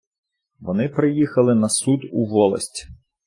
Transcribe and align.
Вони 0.59 0.89
приїхали 0.89 1.55
на 1.55 1.69
суд 1.69 2.05
у 2.11 2.25
волость. 2.25 2.87